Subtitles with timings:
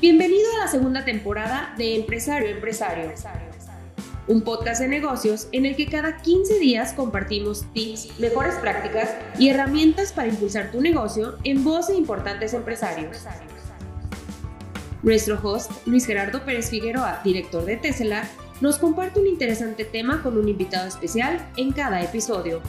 [0.00, 3.12] Bienvenido a la segunda temporada de Empresario Empresario,
[4.28, 9.48] un podcast de negocios en el que cada 15 días compartimos tips, mejores prácticas y
[9.48, 13.24] herramientas para impulsar tu negocio en voz de importantes empresarios.
[15.02, 18.22] Nuestro host, Luis Gerardo Pérez Figueroa, director de Tesla,
[18.60, 22.62] nos comparte un interesante tema con un invitado especial en cada episodio.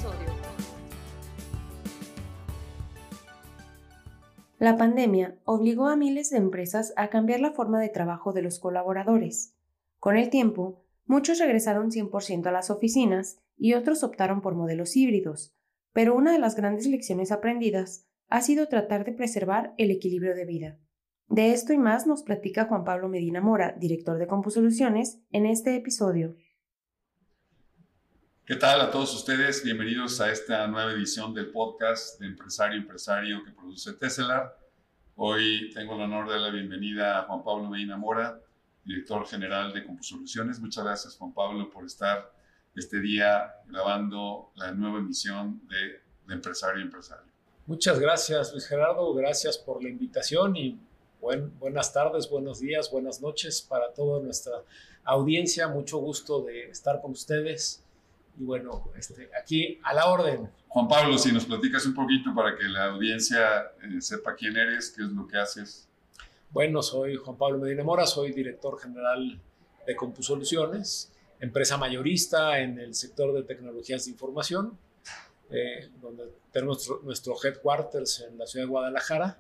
[4.60, 8.60] La pandemia obligó a miles de empresas a cambiar la forma de trabajo de los
[8.60, 9.56] colaboradores.
[10.00, 15.56] Con el tiempo, muchos regresaron 100% a las oficinas y otros optaron por modelos híbridos,
[15.94, 20.46] pero una de las grandes lecciones aprendidas ha sido tratar de preservar el equilibrio de
[20.46, 20.78] vida.
[21.30, 25.74] De esto y más nos platica Juan Pablo Medina Mora, director de CompuSoluciones, en este
[25.78, 26.36] episodio.
[28.50, 29.64] ¿Qué tal a todos ustedes?
[29.64, 34.58] Bienvenidos a esta nueva edición del podcast de Empresario Empresario que produce Tesla.
[35.18, 38.42] Hoy tengo el honor de dar la bienvenida a Juan Pablo Medina Mora,
[38.84, 40.60] director general de CompuSoluciones.
[40.60, 42.34] Muchas gracias, Juan Pablo, por estar
[42.76, 47.32] este día grabando la nueva emisión de, de Empresario Empresario.
[47.68, 49.14] Muchas gracias, Luis Gerardo.
[49.14, 50.80] Gracias por la invitación y
[51.60, 54.64] buenas tardes, buenos días, buenas noches para toda nuestra
[55.04, 55.68] audiencia.
[55.68, 57.84] Mucho gusto de estar con ustedes
[58.40, 60.50] y bueno, este, aquí a la orden.
[60.70, 64.92] Juan Pablo, si nos platicas un poquito para que la audiencia eh, sepa quién eres,
[64.96, 65.90] qué es lo que haces.
[66.52, 69.42] Bueno, soy Juan Pablo Medina Mora, soy director general
[69.86, 71.12] de CompuSoluciones,
[71.42, 74.78] empresa mayorista en el sector de tecnologías de información,
[75.52, 79.38] eh, donde tenemos nuestro, nuestro headquarters en la ciudad de Guadalajara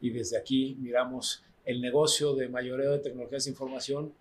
[0.00, 4.12] y desde aquí miramos el negocio de mayoreo de tecnologías de información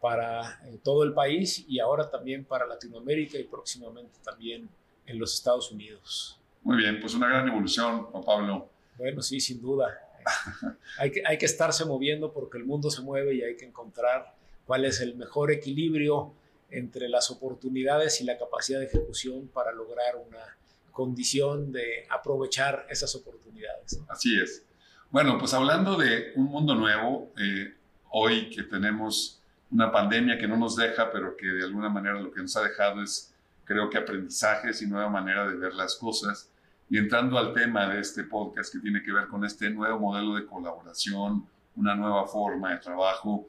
[0.00, 4.68] para eh, todo el país y ahora también para Latinoamérica y próximamente también
[5.06, 6.38] en los Estados Unidos.
[6.62, 8.68] Muy bien, pues una gran evolución, Juan Pablo.
[8.96, 9.98] Bueno, sí, sin duda.
[10.98, 14.34] hay, que, hay que estarse moviendo porque el mundo se mueve y hay que encontrar
[14.66, 16.32] cuál es el mejor equilibrio
[16.70, 20.56] entre las oportunidades y la capacidad de ejecución para lograr una
[20.92, 24.00] condición de aprovechar esas oportunidades.
[24.08, 24.64] Así es.
[25.10, 27.74] Bueno, pues hablando de un mundo nuevo, eh,
[28.10, 29.39] hoy que tenemos
[29.70, 32.62] una pandemia que no nos deja, pero que de alguna manera lo que nos ha
[32.62, 36.50] dejado es, creo que aprendizajes y nueva manera de ver las cosas.
[36.88, 40.34] Y entrando al tema de este podcast que tiene que ver con este nuevo modelo
[40.34, 43.48] de colaboración, una nueva forma de trabajo,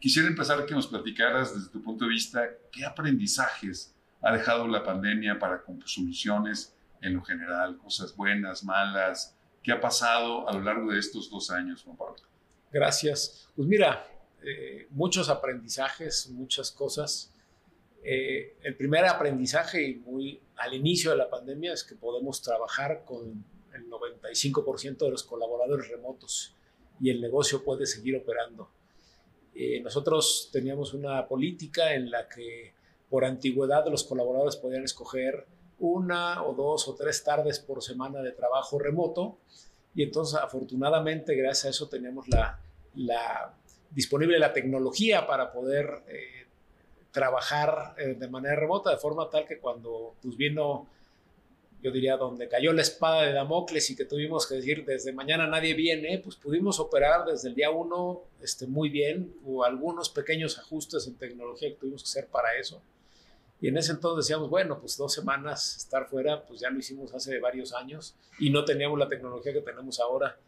[0.00, 4.82] quisiera empezar que nos platicaras desde tu punto de vista qué aprendizajes ha dejado la
[4.82, 10.90] pandemia para soluciones en lo general, cosas buenas, malas, qué ha pasado a lo largo
[10.90, 12.16] de estos dos años, Juan Pablo.
[12.72, 13.48] Gracias.
[13.56, 14.06] Pues mira,
[14.42, 17.32] eh, muchos aprendizajes, muchas cosas.
[18.02, 23.04] Eh, el primer aprendizaje y muy al inicio de la pandemia es que podemos trabajar
[23.04, 26.54] con el 95% de los colaboradores remotos
[27.00, 28.70] y el negocio puede seguir operando.
[29.54, 32.74] Eh, nosotros teníamos una política en la que
[33.08, 35.46] por antigüedad los colaboradores podían escoger
[35.78, 39.38] una o dos o tres tardes por semana de trabajo remoto
[39.94, 42.60] y entonces afortunadamente gracias a eso teníamos la,
[42.94, 43.54] la
[43.90, 46.46] disponible la tecnología para poder eh,
[47.10, 50.86] trabajar eh, de manera remota, de forma tal que cuando pues vino,
[51.82, 55.46] yo diría, donde cayó la espada de Damocles y que tuvimos que decir, desde mañana
[55.46, 60.58] nadie viene, pues pudimos operar desde el día uno este, muy bien, hubo algunos pequeños
[60.58, 62.80] ajustes en tecnología que tuvimos que hacer para eso.
[63.62, 67.12] Y en ese entonces decíamos, bueno, pues dos semanas estar fuera, pues ya lo hicimos
[67.12, 70.38] hace varios años y no teníamos la tecnología que tenemos ahora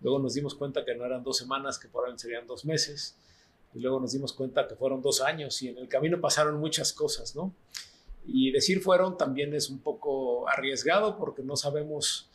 [0.00, 3.16] Luego nos dimos cuenta que no eran dos semanas, que por ahí serían dos meses.
[3.74, 6.92] Y luego nos dimos cuenta que fueron dos años y en el camino pasaron muchas
[6.92, 7.54] cosas, ¿no?
[8.26, 12.30] Y decir fueron también es un poco arriesgado porque no sabemos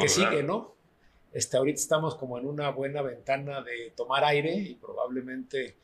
[0.00, 0.74] qué sigue, ¿no?
[1.32, 5.76] Este, ahorita estamos como en una buena ventana de tomar aire y probablemente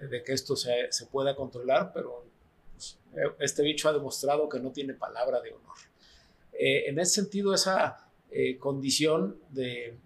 [0.00, 2.24] de que esto se, se pueda controlar, pero
[2.72, 2.98] pues,
[3.38, 5.76] este bicho ha demostrado que no tiene palabra de honor.
[6.52, 9.96] Eh, en ese sentido, esa eh, condición de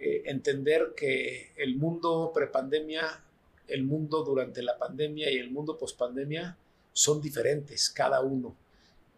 [0.00, 3.22] eh, entender que el mundo prepandemia,
[3.68, 6.56] el mundo durante la pandemia y el mundo pospandemia
[6.92, 8.56] son diferentes, cada uno.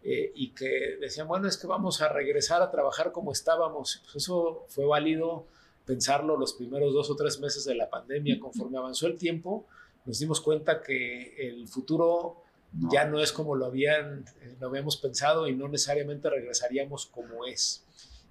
[0.02, 4.00] Eh, y que decían, bueno, es que vamos a regresar a trabajar como estábamos.
[4.02, 5.46] Pues eso fue válido
[5.84, 8.40] pensarlo los primeros dos o tres meses de la pandemia.
[8.40, 9.66] Conforme avanzó el tiempo,
[10.04, 12.42] nos dimos cuenta que el futuro
[12.90, 14.24] ya no es como lo, habían,
[14.58, 17.84] lo habíamos pensado y no necesariamente regresaríamos como es.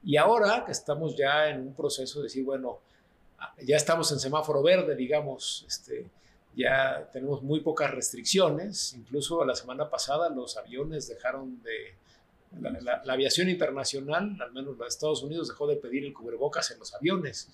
[0.03, 2.79] Y ahora que estamos ya en un proceso de decir, bueno,
[3.63, 6.09] ya estamos en semáforo verde, digamos, este,
[6.55, 11.95] ya tenemos muy pocas restricciones, incluso la semana pasada los aviones dejaron de,
[12.59, 16.79] la, aviación internacional, al menos la de Estados Unidos, dejó de pedir el cubrebocas en
[16.79, 17.49] los aviones.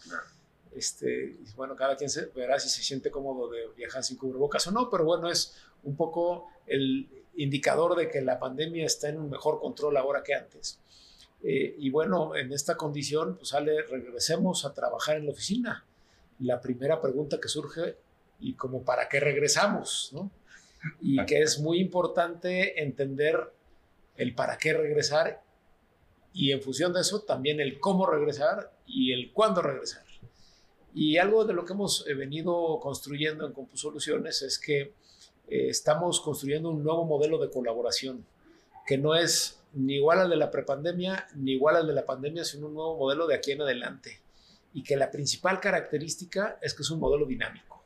[0.75, 4.71] Este, bueno, cada quien se, verá si se siente cómodo de viajar sin cubrebocas o
[4.71, 9.29] no, pero bueno, es un poco el indicador de que la pandemia está en un
[9.29, 10.79] mejor control ahora que antes.
[11.49, 15.85] Eh, y bueno, en esta condición, pues sale, regresemos a trabajar en la oficina.
[16.39, 17.95] La primera pregunta que surge,
[18.41, 20.09] ¿y como para qué regresamos?
[20.11, 20.29] ¿no?
[20.99, 23.39] Y que es muy importante entender
[24.17, 25.41] el para qué regresar
[26.33, 30.03] y en función de eso también el cómo regresar y el cuándo regresar.
[30.93, 34.91] Y algo de lo que hemos eh, venido construyendo en CompuSoluciones es que eh,
[35.47, 38.25] estamos construyendo un nuevo modelo de colaboración
[38.87, 42.43] que no es ni igual al de la prepandemia ni igual al de la pandemia,
[42.45, 44.21] sino un nuevo modelo de aquí en adelante.
[44.73, 47.83] Y que la principal característica es que es un modelo dinámico.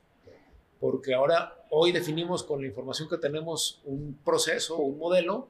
[0.79, 5.49] Porque ahora, hoy definimos con la información que tenemos un proceso, un modelo,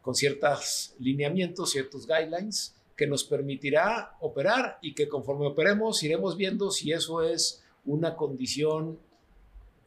[0.00, 6.70] con ciertos lineamientos, ciertos guidelines, que nos permitirá operar y que conforme operemos iremos viendo
[6.70, 8.98] si eso es una condición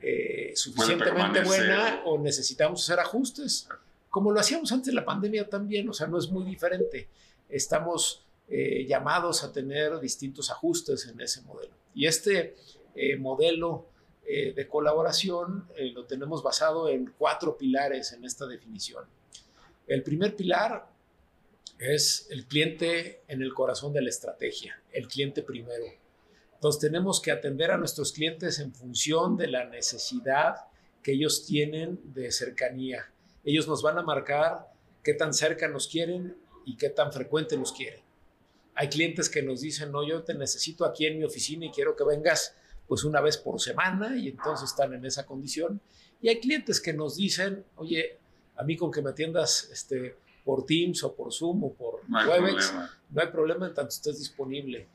[0.02, 3.68] eh, suficientemente buena o necesitamos hacer ajustes,
[4.18, 7.08] como lo hacíamos antes de la pandemia también, o sea, no es muy diferente.
[7.48, 11.76] Estamos eh, llamados a tener distintos ajustes en ese modelo.
[11.94, 12.56] Y este
[12.96, 13.90] eh, modelo
[14.28, 19.06] de colaboración lo tenemos basado en cuatro pilares en esta definición.
[19.88, 20.90] El primer pilar
[21.80, 25.86] es el cliente en el corazón de la estrategia, el cliente primero.
[26.58, 30.56] Entonces tenemos que atender a nuestros clientes en función de la necesidad
[31.04, 33.12] que ellos tienen de cercanía.
[33.48, 34.68] Ellos nos van a marcar
[35.02, 36.36] qué tan cerca nos quieren
[36.66, 38.02] y qué tan frecuente nos quieren.
[38.76, 41.96] Hay clientes que nos dicen, no, yo te necesito aquí en mi oficina y quiero
[41.96, 42.54] que vengas
[42.90, 45.80] pues una vez por semana y entonces están en esa condición.
[46.22, 48.18] Y hay clientes que nos dicen, oye,
[48.58, 52.74] a mí con que me atiendas este, por Teams o por Zoom o por Webex,
[53.12, 54.90] no hay problema en tanto estés disponible.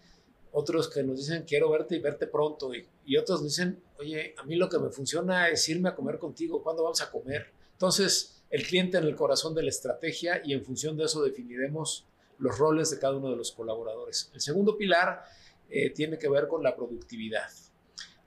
[0.53, 2.75] Otros que nos dicen, quiero verte y verte pronto.
[2.75, 6.19] Y, y otros dicen, oye, a mí lo que me funciona es irme a comer
[6.19, 6.63] contigo.
[6.63, 7.51] ¿Cuándo vamos a comer?
[7.73, 12.07] Entonces, el cliente en el corazón de la estrategia y en función de eso definiremos
[12.39, 14.31] los roles de cada uno de los colaboradores.
[14.35, 15.25] El segundo pilar
[15.71, 17.49] eh, tiene que ver con la productividad.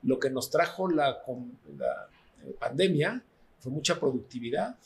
[0.02, 1.22] Lo que nos trajo la,
[1.78, 2.08] la
[2.44, 3.22] eh, pandemia
[3.60, 4.76] fue mucha productividad,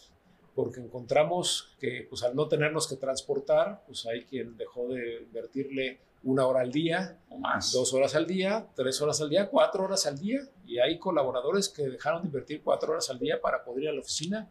[0.55, 6.01] porque encontramos que pues al no tenernos que transportar, pues hay quien dejó de invertirle
[6.23, 7.73] una hora al día, o más.
[7.73, 11.71] dos horas al día, tres horas al día, cuatro horas al día, y hay colaboradores
[11.71, 14.51] que dejaron de invertir cuatro horas al día para poder ir a la oficina,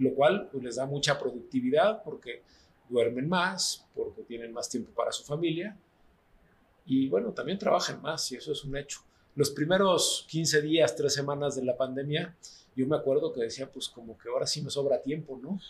[0.00, 2.42] lo cual pues, les da mucha productividad porque
[2.88, 5.76] duermen más, porque tienen más tiempo para su familia,
[6.86, 9.00] y bueno, también trabajan más, y eso es un hecho.
[9.36, 12.34] Los primeros 15 días, tres semanas de la pandemia,
[12.74, 15.60] yo me acuerdo que decía, pues como que ahora sí me sobra tiempo, ¿no?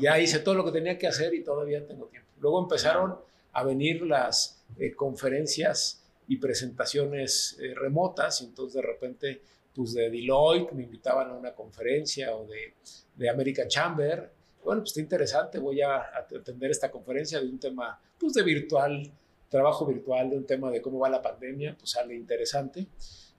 [0.00, 2.28] Ya hice todo lo que tenía que hacer y todavía tengo tiempo.
[2.40, 3.16] Luego empezaron
[3.52, 9.42] a venir las eh, conferencias y presentaciones eh, remotas, y entonces de repente,
[9.76, 12.74] pues de Deloitte me invitaban a una conferencia o de,
[13.14, 14.32] de American Chamber.
[14.64, 19.12] Bueno, pues está interesante, voy a atender esta conferencia de un tema, pues de virtual,
[19.48, 22.86] trabajo virtual, de un tema de cómo va la pandemia, pues sale interesante.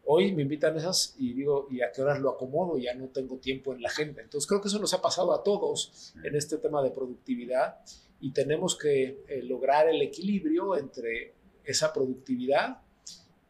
[0.06, 2.78] Hoy me invitan esas y digo, ¿y a qué horas lo acomodo?
[2.78, 4.22] Ya no tengo tiempo en la agenda.
[4.22, 7.80] Entonces creo que eso nos ha pasado a todos en este tema de productividad
[8.22, 11.34] y tenemos que eh, lograr el equilibrio entre
[11.66, 12.78] esa productividad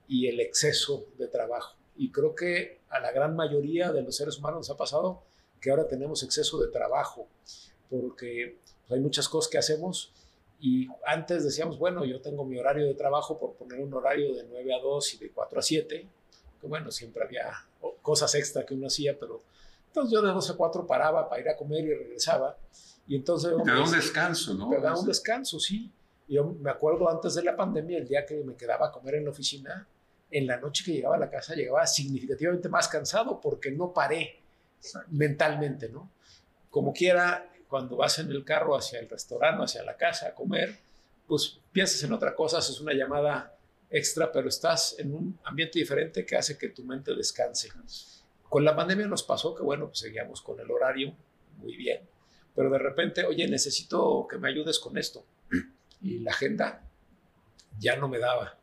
[0.07, 1.76] y el exceso de trabajo.
[1.97, 5.23] Y creo que a la gran mayoría de los seres humanos nos ha pasado
[5.59, 7.27] que ahora tenemos exceso de trabajo,
[7.89, 10.13] porque pues, hay muchas cosas que hacemos
[10.59, 14.44] y antes decíamos, bueno, yo tengo mi horario de trabajo por poner un horario de
[14.44, 16.07] 9 a 2 y de 4 a 7,
[16.59, 17.51] que bueno, siempre había
[18.01, 19.44] cosas extra que uno hacía, pero
[19.87, 22.57] entonces yo de 2 a 4 paraba para ir a comer y regresaba.
[23.07, 23.54] Y entonces...
[23.63, 24.69] Te da un descanso, ¿no?
[24.69, 25.92] Te da un descanso, sí.
[26.27, 29.25] Yo me acuerdo antes de la pandemia, el día que me quedaba a comer en
[29.25, 29.87] la oficina,
[30.29, 34.41] en la noche que llegaba a la casa llegaba significativamente más cansado porque no paré
[34.79, 35.09] Exacto.
[35.11, 36.11] mentalmente, ¿no?
[36.69, 40.77] Como quiera, cuando vas en el carro hacia el restaurante, hacia la casa a comer,
[41.27, 43.57] pues piensas en otra cosa, haces una llamada
[43.89, 47.69] extra, pero estás en un ambiente diferente que hace que tu mente descanse.
[48.49, 51.15] Con la pandemia nos pasó que, bueno, pues seguíamos con el horario
[51.57, 52.01] muy bien,
[52.55, 55.25] pero de repente, oye, necesito que me ayudes con esto.
[56.01, 56.83] Y la agenda
[57.79, 58.56] ya no me daba.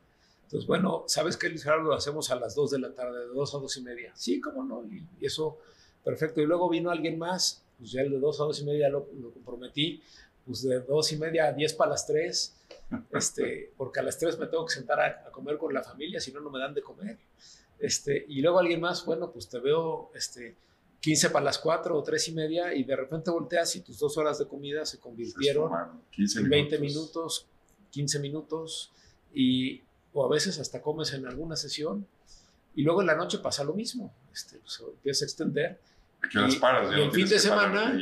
[0.44, 1.84] Entonces, bueno, ¿sabes qué, Luis Gerardo?
[1.84, 4.12] Lo hacemos a las 2 de la tarde, de 2 a 2 y media.
[4.14, 4.84] Sí, cómo no.
[4.84, 5.58] Y, eso,
[6.02, 6.40] perfecto.
[6.40, 9.08] Y luego vino alguien más, pues ya el de 2 a 2 y media lo,
[9.20, 10.02] lo comprometí,
[10.46, 12.56] pues de 2 y media a 10 para las 3
[13.12, 16.20] este, porque a las 3 me tengo que sentar a, a, comer con la familia,
[16.20, 17.18] si no, no me dan de comer.
[17.78, 20.56] Este, y luego alguien más, bueno, pues te veo este,
[21.04, 24.16] 15 para las 4 o 3 y media y de repente volteas y tus dos
[24.16, 25.70] horas de comida se convirtieron
[26.16, 27.46] en 20 minutos,
[27.90, 28.90] 15 minutos
[29.34, 29.82] y
[30.14, 32.06] o a veces hasta comes en alguna sesión
[32.74, 35.80] Y luego en la noche pasa lo mismo, este, pues, empieza a extender.
[36.22, 36.96] ¿A qué horas paras?
[36.96, 37.98] Y, el fin de semana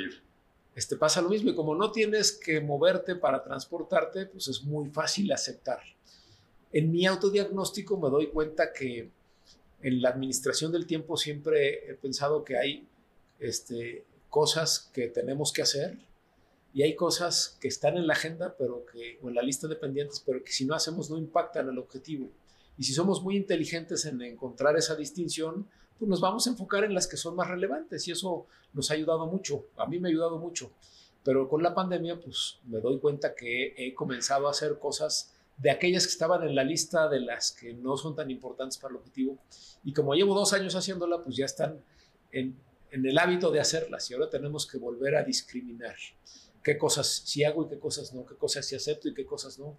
[0.74, 1.50] este, pasa lo mismo.
[1.50, 5.80] Y como no tienes que moverte para transportarte, pues es muy fácil aceptar.
[6.72, 9.10] En mi autodiagnóstico me doy cuenta que
[9.82, 12.86] en la administración del tiempo siempre he pensado que hay
[13.40, 15.98] este, cosas que tenemos que hacer
[16.74, 19.76] y hay cosas que están en la agenda pero que, o en la lista de
[19.76, 22.30] pendientes, pero que si no hacemos no impactan el objetivo.
[22.78, 26.94] Y si somos muy inteligentes en encontrar esa distinción, pues nos vamos a enfocar en
[26.94, 29.66] las que son más relevantes y eso nos ha ayudado mucho.
[29.76, 30.72] A mí me ha ayudado mucho.
[31.22, 35.70] Pero con la pandemia, pues me doy cuenta que he comenzado a hacer cosas de
[35.70, 38.96] aquellas que estaban en la lista de las que no son tan importantes para el
[38.96, 39.38] objetivo.
[39.84, 41.80] Y como llevo dos años haciéndola, pues ya están
[42.32, 42.56] en,
[42.90, 45.94] en el hábito de hacerlas y ahora tenemos que volver a discriminar
[46.62, 49.58] qué cosas sí hago y qué cosas no, qué cosas sí acepto y qué cosas
[49.58, 49.78] no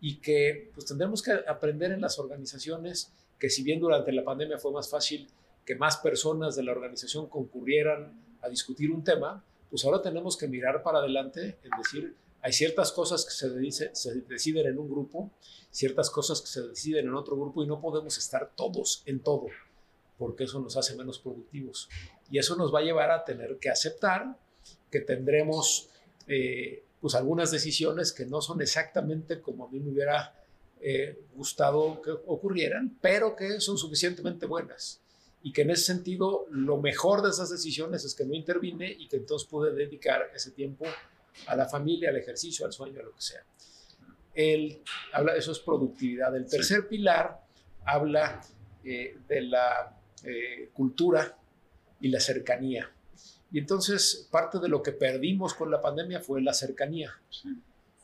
[0.00, 4.58] y que pues tendremos que aprender en las organizaciones que si bien durante la pandemia
[4.58, 5.28] fue más fácil
[5.64, 10.48] que más personas de la organización concurrieran a discutir un tema, pues ahora tenemos que
[10.48, 15.30] mirar para adelante en decir, hay ciertas cosas que se, se deciden en un grupo,
[15.70, 19.46] ciertas cosas que se deciden en otro grupo y no podemos estar todos en todo,
[20.18, 21.88] porque eso nos hace menos productivos.
[22.30, 24.36] Y eso nos va a llevar a tener que aceptar
[24.90, 25.88] que tendremos
[26.26, 30.34] eh, pues algunas decisiones que no son exactamente como a mí me hubiera
[30.80, 35.00] eh, gustado que ocurrieran, pero que son suficientemente buenas.
[35.42, 39.08] Y que en ese sentido lo mejor de esas decisiones es que no intervine y
[39.08, 40.84] que entonces pude dedicar ese tiempo
[41.46, 43.44] a la familia, al ejercicio, al sueño, a lo que sea.
[44.34, 46.34] El, habla, eso es productividad.
[46.36, 47.40] El tercer pilar
[47.84, 48.40] habla
[48.84, 51.36] eh, de la eh, cultura
[52.00, 52.90] y la cercanía.
[53.52, 57.12] Y entonces parte de lo que perdimos con la pandemia fue la cercanía.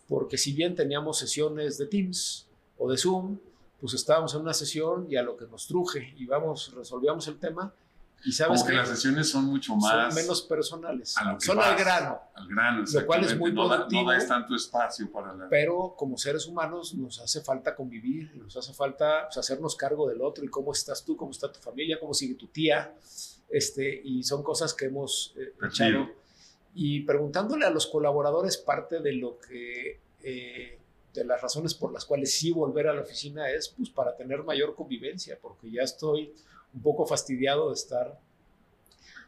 [0.06, 3.38] Porque si bien teníamos sesiones de Teams o de Zoom,
[3.80, 7.38] pues estábamos en una sesión y a lo que nos truje y vamos, resolvíamos el
[7.38, 7.72] tema.
[8.24, 10.12] Y sabes Como que, las sesiones son mucho más.
[10.12, 11.14] Son menos personales.
[11.38, 12.18] son al grano.
[12.34, 14.02] Al grano, Lo cual es muy no productivo.
[14.02, 15.48] no da tanto espacio para la.
[15.48, 20.20] Pero como seres humanos nos hace falta convivir, nos hace falta pues, hacernos cargo del
[20.20, 22.92] otro y cómo estás tú, cómo está tu familia, cómo sigue tu tía
[23.50, 26.08] este, y son cosas que hemos eh, echado.
[26.74, 30.78] Y preguntándole a los colaboradores parte de lo que, eh,
[31.14, 34.42] de las razones por las cuales sí volver a la oficina es pues para tener
[34.44, 36.32] mayor convivencia, porque ya estoy
[36.74, 38.18] un poco fastidiado de estar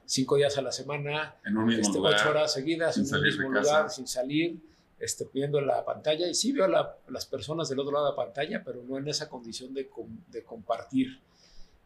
[0.05, 3.23] cinco días a la semana, en un mismo este, lugar, ocho horas seguidas, en un
[3.23, 3.61] mismo casa.
[3.79, 4.57] lugar, sin salir,
[4.99, 6.29] este, viendo la pantalla.
[6.29, 8.99] Y sí veo a la- las personas del otro lado de la pantalla, pero no
[8.99, 11.21] en esa condición de, com- de compartir.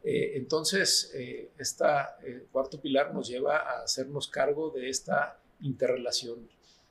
[0.05, 1.13] Eh, entonces,
[1.59, 1.85] este
[2.53, 6.49] cuarto pilar nos lleva a hacernos cargo de esta interrelación.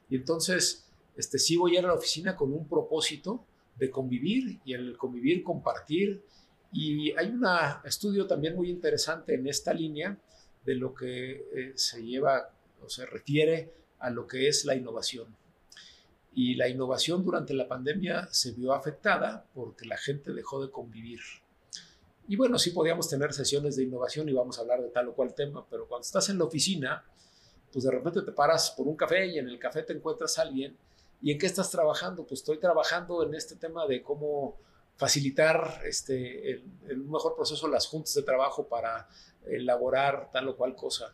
[0.10, 3.46] Y entonces, este, sí voy a ir a la oficina con un propósito
[3.78, 6.26] de convivir y el convivir compartir.
[6.72, 7.46] Y hay un
[7.86, 10.18] estudio también muy interesante en esta línea
[10.66, 12.52] de lo que se lleva
[12.82, 15.36] o se refiere a lo que es la innovación.
[16.34, 21.20] Y la innovación durante la pandemia se vio afectada porque la gente dejó de convivir.
[22.28, 25.14] Y bueno, sí podíamos tener sesiones de innovación y vamos a hablar de tal o
[25.14, 27.04] cual tema, pero cuando estás en la oficina,
[27.72, 30.44] pues de repente te paras por un café y en el café te encuentras a
[30.44, 30.78] alguien.
[31.22, 32.26] ¿Y en qué estás trabajando?
[32.26, 34.58] Pues estoy trabajando en este tema de cómo
[34.96, 39.08] facilitar este, un mejor proceso las juntas de trabajo para
[39.46, 41.14] elaborar tal o cual cosa.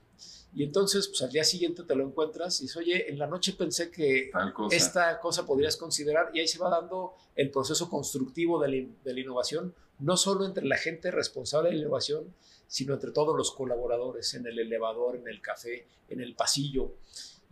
[0.54, 3.54] Y entonces, pues al día siguiente te lo encuentras y dices, oye, en la noche
[3.54, 4.76] pensé que cosa.
[4.76, 9.14] esta cosa podrías considerar y ahí se va dando el proceso constructivo de la, de
[9.14, 12.34] la innovación, no solo entre la gente responsable de la innovación,
[12.68, 16.96] sino entre todos los colaboradores, en el elevador, en el café, en el pasillo.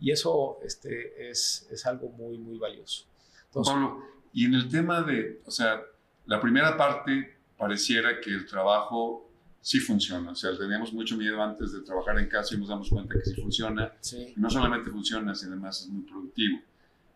[0.00, 3.04] Y eso este, es, es algo muy, muy valioso.
[3.46, 4.02] Entonces, Pablo,
[4.32, 5.82] y en el tema de, o sea,
[6.26, 9.28] la primera parte pareciera que el trabajo
[9.60, 10.30] sí funciona.
[10.30, 13.24] O sea, teníamos mucho miedo antes de trabajar en casa y nos damos cuenta que
[13.24, 13.92] sí funciona.
[14.00, 16.60] sí, Y no solamente funciona, sino además es muy productivo.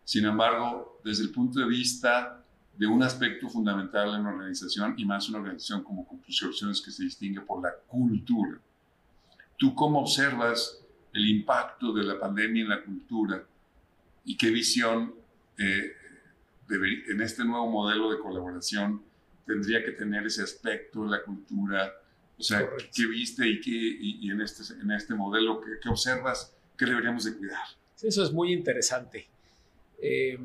[0.03, 2.42] Sin embargo, desde el punto de vista
[2.77, 7.03] de un aspecto fundamental en una organización, y más una organización como Compulsiones que se
[7.03, 8.59] distingue por la cultura,
[9.57, 10.79] ¿tú cómo observas
[11.13, 13.43] el impacto de la pandemia en la cultura
[14.25, 15.13] y qué visión
[15.57, 15.93] eh,
[16.69, 19.03] en este nuevo modelo de colaboración
[19.45, 21.93] tendría que tener ese aspecto de la cultura?
[22.39, 22.91] O sea, Correcto.
[22.95, 26.55] ¿qué viste y, qué, y, y en, este, en este modelo qué, qué observas?
[26.75, 27.67] ¿Qué deberíamos de cuidar?
[27.95, 29.27] Sí, eso es muy interesante.
[30.01, 30.39] Eh,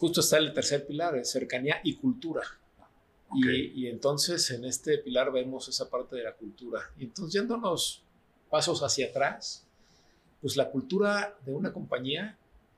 [0.00, 2.42] justo está el tercer pilar, cercanía y cultura.
[3.32, 6.80] Y, entonces en este pilar vemos esa parte de la cultura.
[6.98, 8.02] Y entonces yéndonos
[8.48, 9.64] pasos hacia atrás,
[10.40, 12.36] pues la cultura de una compañía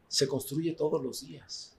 [0.09, 1.76] se construye todos los días.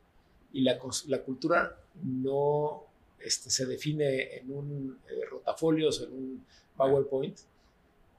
[0.54, 2.86] Y la, cultura no
[3.20, 6.46] este, se define en un eh, rotafolios, en un
[6.78, 7.38] PowerPoint,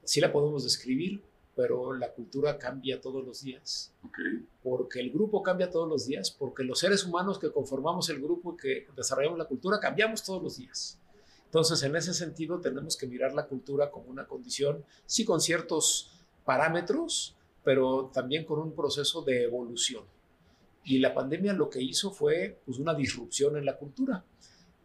[0.04, 1.23] sí la podemos describir,
[1.54, 3.92] pero la cultura cambia todos los días.
[4.62, 8.54] Porque el grupo cambia todos los días, porque los seres humanos que conformamos el grupo
[8.54, 10.99] y que desarrollamos la cultura cambiamos todos los días.
[11.46, 16.11] Entonces, en ese sentido, tenemos que mirar la cultura como una condición, sí con ciertos
[16.44, 20.04] parámetros, pero también con un proceso de evolución.
[20.84, 24.25] Y la pandemia lo que hizo fue pues, una disrupción en la cultura,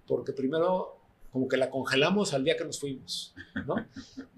[0.07, 0.98] porque primero
[1.31, 3.33] como que la congelamos al día que nos fuimos,
[3.65, 3.75] ¿no?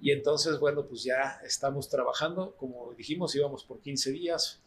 [0.01, 4.59] Y entonces, bueno, pues ya estamos trabajando, como dijimos, íbamos por 15 días,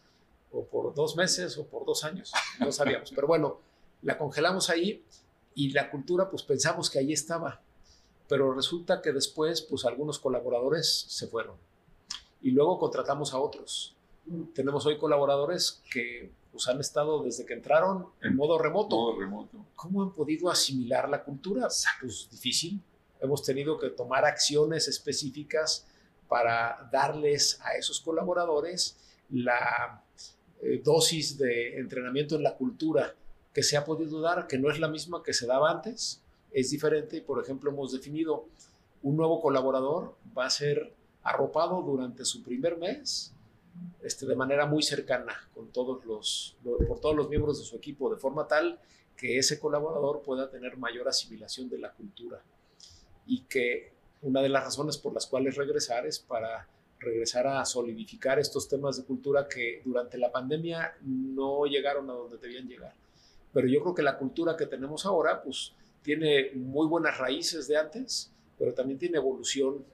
[0.53, 3.61] o por dos meses, o por dos años, no sabíamos, pero bueno,
[4.03, 5.03] la congelamos ahí
[5.55, 7.61] y la cultura, pues pensamos que ahí estaba,
[8.29, 11.57] pero resulta que después, pues algunos colaboradores se fueron
[12.41, 13.97] y luego contratamos a otros.
[14.55, 18.95] Tenemos hoy colaboradores que pues han estado desde que entraron en modo remoto.
[18.95, 19.67] Modo remoto.
[19.75, 21.67] ¿Cómo han podido asimilar la cultura?
[22.01, 22.81] Pues difícil.
[23.21, 25.85] Hemos tenido que tomar acciones específicas
[26.29, 28.97] para darles a esos colaboradores
[29.31, 30.01] la
[30.63, 33.17] eh, dosis de entrenamiento en la cultura
[33.53, 36.71] que se ha podido dar, que no es la misma que se daba antes, es
[36.71, 37.21] diferente.
[37.21, 38.47] Por ejemplo, hemos definido
[39.03, 40.95] un nuevo colaborador va a ser
[41.25, 43.35] arropado durante su primer mes
[44.03, 48.11] este, de manera muy cercana con todos los, por todos los miembros de su equipo,
[48.11, 48.79] de forma tal
[49.17, 52.43] que ese colaborador pueda tener mayor asimilación de la cultura
[53.27, 58.39] y que una de las razones por las cuales regresar es para regresar a solidificar
[58.39, 62.95] estos temas de cultura que durante la pandemia no llegaron a donde debían llegar.
[63.53, 67.77] Pero yo creo que la cultura que tenemos ahora, pues tiene muy buenas raíces de
[67.77, 69.85] antes, pero también tiene evolución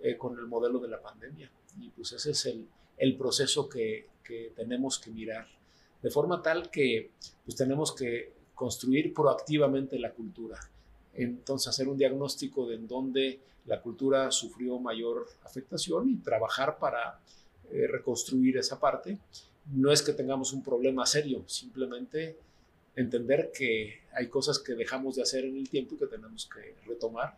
[0.00, 1.50] eh, con el modelo de la pandemia.
[1.80, 2.66] Y pues ese es el,
[3.00, 4.08] el proceso que,
[4.54, 5.48] tenemos que mirar,
[6.00, 7.10] de forma tal que
[7.44, 10.56] pues, tenemos que construir proactivamente la cultura.
[11.14, 17.18] Entonces, hacer un diagnóstico de en dónde la cultura sufrió mayor afectación y trabajar para
[17.72, 19.18] eh, reconstruir esa parte.
[19.72, 22.38] No es que tengamos un problema serio, simplemente
[22.94, 26.76] entender que hay cosas que dejamos de hacer en el tiempo y que tenemos que
[26.86, 27.36] retomar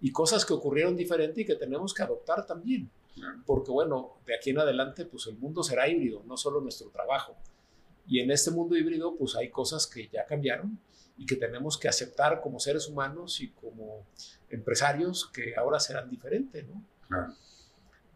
[0.00, 2.90] y cosas que ocurrieron diferente y que tenemos que adoptar también.
[3.46, 7.36] Porque bueno, de aquí en adelante, pues el mundo será híbrido, no solo nuestro trabajo.
[8.06, 10.78] Y en este mundo híbrido, pues hay cosas que ya cambiaron
[11.16, 14.06] y que tenemos que aceptar como seres humanos y como
[14.48, 16.82] empresarios que ahora serán diferentes, ¿no?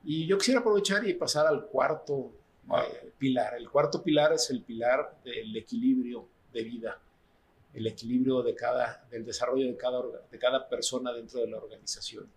[0.05, 2.33] Y yo quisiera aprovechar y pasar al cuarto
[2.67, 3.55] eh, pilar.
[3.55, 7.01] El cuarto pilar es el pilar del equilibrio de vida,
[7.73, 12.29] el equilibrio de cada, del desarrollo de cada, de cada persona dentro de la organización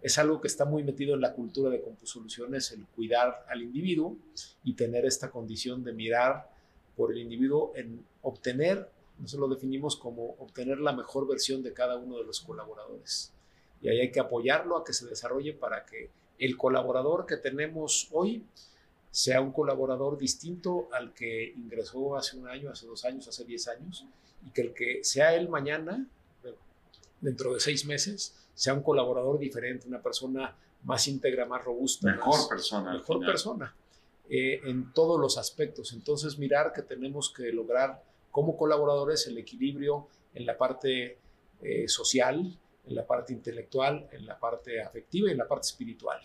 [0.00, 4.16] es algo que está muy metido en la cultura de Compusoluciones, el cuidar al individuo
[4.62, 6.48] y tener esta condición de mirar
[6.96, 11.96] por el individuo en obtener, nosotros lo definimos como obtener la mejor versión de cada
[11.96, 13.32] uno de los colaboradores.
[13.80, 18.08] Y ahí hay que apoyarlo a que se desarrolle para que el colaborador que tenemos
[18.12, 18.44] hoy
[19.10, 23.66] sea un colaborador distinto al que ingresó hace un año, hace dos años, hace diez
[23.66, 24.06] años,
[24.46, 26.06] y que el que sea él mañana,
[27.20, 32.10] dentro de seis meses, sea un colaborador diferente, una persona más íntegra, más robusta.
[32.10, 32.92] Mejor persona.
[32.92, 33.72] Mejor persona
[34.28, 35.92] eh, en todos los aspectos.
[35.92, 41.18] Entonces, mirar que tenemos que lograr como colaboradores el equilibrio en la parte
[41.62, 46.20] eh, social, en la parte intelectual, en la parte afectiva y en la parte espiritual.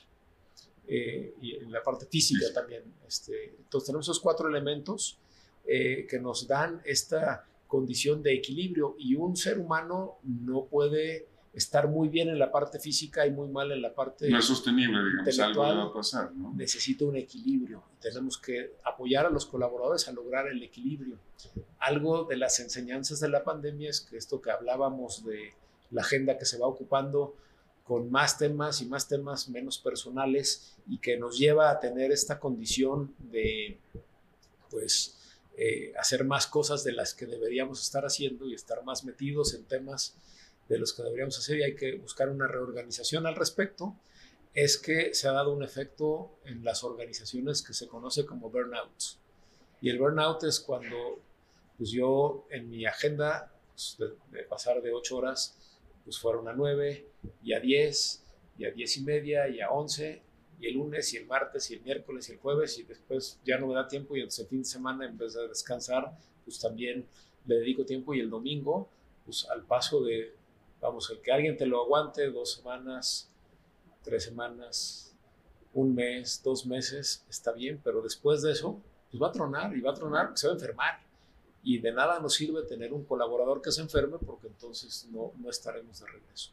[0.87, 2.95] Eh, y en la parte física también.
[3.07, 5.19] Este, entonces tenemos esos cuatro elementos
[5.65, 12.09] que nos dan esta condición de equilibrio y un ser humano no puede estar muy
[12.09, 15.39] bien en la parte física y muy mal en la parte no es sostenible digamos
[15.39, 16.51] algo va a pasar ¿no?
[16.55, 21.19] necesita un equilibrio tenemos que apoyar a los colaboradores a lograr el equilibrio
[21.77, 25.53] algo de las enseñanzas de la pandemia es que esto que hablábamos de
[25.91, 27.35] la agenda que se va ocupando
[27.83, 32.39] con más temas y más temas menos personales y que nos lleva a tener esta
[32.39, 33.77] condición de
[34.69, 35.19] pues
[35.55, 39.65] eh, hacer más cosas de las que deberíamos estar haciendo y estar más metidos en
[39.65, 40.15] temas
[40.73, 43.95] de los que deberíamos hacer y hay que buscar una reorganización al respecto,
[44.53, 49.19] es que se ha dado un efecto en las organizaciones que se conoce como burnout.
[49.81, 51.19] Y el burnout es cuando
[51.77, 53.97] pues yo en mi agenda pues,
[54.31, 55.55] de, pasar de 8 horas,
[56.03, 57.07] pues fueron a 9
[57.43, 58.23] y a 10
[58.57, 60.21] y a 10 y media y a 11
[60.59, 63.59] y el lunes y el martes y el miércoles y el jueves y después ya
[63.59, 66.59] no me da tiempo y entonces el fin de semana en vez de descansar, pues
[66.59, 67.05] también
[67.45, 68.89] le dedico tiempo y el domingo,
[69.25, 70.33] pues al paso de
[70.83, 73.31] Vamos, el que alguien te lo aguante dos semanas,
[74.03, 75.15] tres semanas,
[75.73, 79.79] un mes, dos meses, está bien, pero después de eso, pues va a tronar y
[79.79, 80.99] va a tronar se va a enfermar.
[81.63, 85.49] y de nada nos sirve tener un colaborador que se enferme porque entonces no, no
[85.49, 86.51] estaremos de regreso.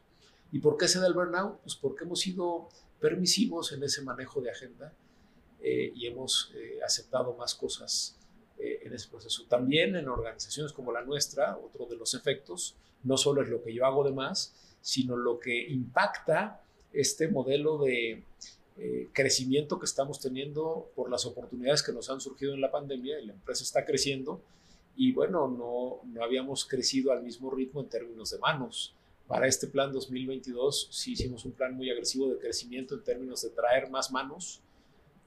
[0.53, 1.59] ¿Y por qué se da el burnout?
[1.59, 2.69] Pues porque hemos sido
[3.01, 4.93] permisivos en ese manejo de agenda
[5.59, 8.17] eh, y hemos eh, aceptado más cosas
[8.57, 9.43] eh, en ese proceso.
[9.49, 13.73] También en organizaciones como la nuestra, otro de los efectos, no solo es lo que
[13.73, 16.61] yo hago de más, sino lo que impacta
[16.93, 18.23] este modelo de
[19.13, 23.33] crecimiento que estamos teniendo por las oportunidades que nos han surgido en la pandemia la
[23.33, 24.41] empresa está creciendo
[24.95, 28.93] y bueno, no, no habíamos crecido al mismo ritmo en términos de manos.
[29.27, 33.49] Para este plan 2022 sí hicimos un plan muy agresivo de crecimiento en términos de
[33.49, 34.61] traer más manos,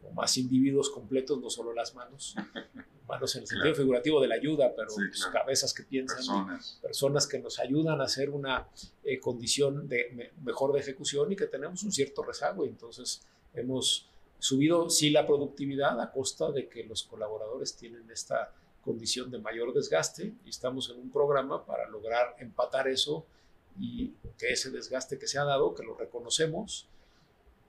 [0.07, 2.35] o más individuos completos, no solo las manos,
[3.09, 6.79] manos en el sentido figurativo de la ayuda, pero pues, cabezas que piensan, personas.
[6.83, 7.27] personas.
[7.27, 8.69] que nos ayudan a hacer una
[9.03, 12.65] eh, condición de, mejor de ejecución y que tenemos un cierto rezago.
[12.65, 19.31] Entonces hemos subido sí la productividad a costa de que los colaboradores tienen esta condición
[19.31, 23.25] de mayor desgaste y estamos en un programa para lograr empatar eso
[23.81, 26.87] y que ese desgaste que se ha dado, que lo reconocemos,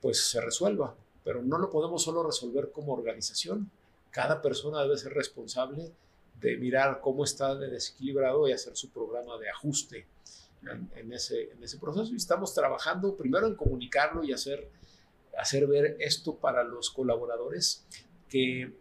[0.01, 0.95] pues se resuelva.
[1.25, 3.69] Pero no lo podemos solo resolver como organización.
[4.11, 5.91] Cada persona debe ser responsable
[6.39, 10.07] de mirar cómo está desequilibrado y hacer su programa de ajuste
[10.95, 12.13] en, ese, en ese proceso.
[12.13, 14.69] Y estamos trabajando primero en comunicarlo y hacer,
[15.37, 17.85] hacer ver esto para los colaboradores,
[18.29, 18.71] que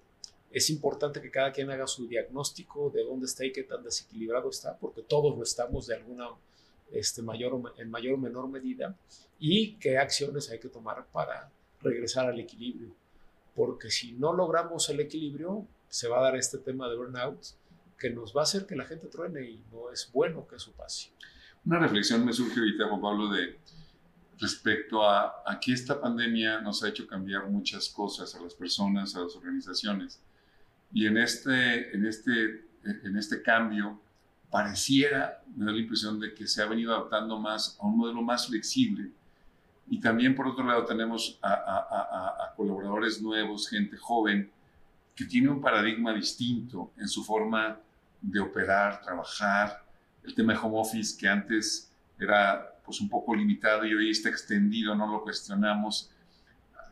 [0.54, 4.50] es importante que cada quien haga su diagnóstico de dónde está y qué tan desequilibrado
[4.50, 6.28] está, porque todos lo estamos de alguna
[6.92, 8.96] este, mayor, en mayor o menor medida,
[9.38, 11.50] y qué acciones hay que tomar para
[11.84, 12.94] regresar al equilibrio.
[13.54, 17.38] Porque si no logramos el equilibrio, se va a dar este tema de burnout
[17.98, 20.72] que nos va a hacer que la gente truene y no es bueno que eso
[20.72, 21.10] pase.
[21.64, 23.58] Una reflexión me surge ahorita, Juan Pablo, de
[24.38, 29.14] respecto a, a que esta pandemia nos ha hecho cambiar muchas cosas a las personas,
[29.14, 30.20] a las organizaciones.
[30.92, 34.00] Y en este, en este, en este cambio,
[34.50, 38.22] pareciera, me da la impresión de que se ha venido adaptando más a un modelo
[38.22, 39.10] más flexible.
[39.88, 44.50] Y también, por otro lado, tenemos a, a, a, colaboradores nuevos, gente joven,
[45.14, 47.78] que tiene un paradigma distinto en su forma
[48.20, 49.84] de operar, trabajar.
[50.22, 54.28] El tema de home office, que antes era pues, un poco limitado y hoy está
[54.30, 56.10] extendido, no lo cuestionamos.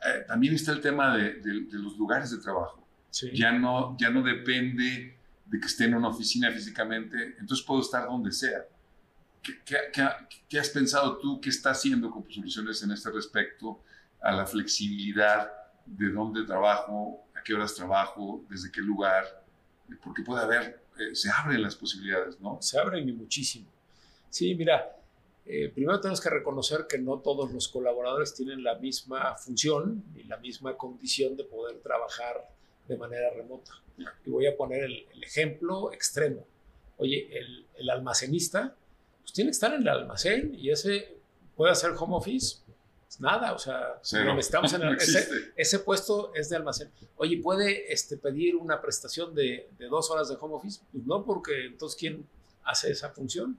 [0.05, 2.87] Eh, también está el tema de, de, los lugares de trabajo.
[3.33, 8.07] Ya, no, ya no depende de que esté en una oficina físicamente, entonces puedo estar
[8.07, 8.65] donde sea.
[9.43, 11.41] ¿Qué, has pensado tú?
[11.41, 13.83] ¿Qué está haciendo soluciones en este respecto
[14.21, 15.51] a la flexibilidad
[15.85, 19.25] de dónde trabajo, a qué horas trabajo, desde qué lugar?
[20.03, 22.59] Porque puede haber, eh, se abren las posibilidades, ¿no?
[22.61, 23.67] Se abren y muchísimo.
[24.31, 24.97] Sí, mira,
[25.45, 30.23] eh, primero tenemos que reconocer que no todos los colaboradores tienen la misma función y
[30.25, 32.49] la misma condición de poder trabajar
[32.87, 33.73] de manera remota.
[34.25, 36.47] Y voy a poner el, ejemplo extremo.
[36.97, 37.29] Oye,
[37.77, 38.77] el, almacenista,
[39.23, 41.17] pues tiene que estar en el almacén y ese
[41.57, 42.59] puede hacer home office.
[43.07, 44.01] Pues nada, o sea,
[44.39, 44.83] estamos en
[45.57, 46.91] ese, puesto es de almacén.
[47.17, 50.81] Oye, ¿puede este, pedir una prestación de, de, dos horas de home office?
[50.91, 52.27] Pues no, porque entonces, ¿quién
[52.65, 53.59] hace esa función?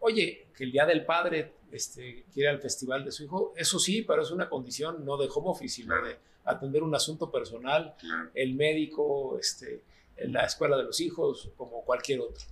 [0.00, 4.02] Oye, que el día del padre este, quiere al festival de su hijo, eso sí,
[4.02, 7.94] pero es una condición no de home office, sino de atender un asunto personal,
[8.34, 9.82] el médico, este,
[10.18, 12.44] la escuela de los hijos, como cualquier otro.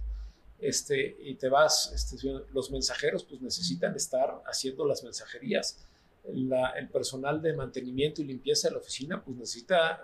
[0.62, 2.16] Este, y te vas, este,
[2.52, 5.84] los mensajeros pues necesitan estar haciendo las mensajerías.
[6.24, 10.00] el personal de mantenimiento y limpieza de la oficina pues necesita